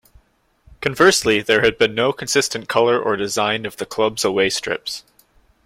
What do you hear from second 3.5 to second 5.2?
of the club's away strips.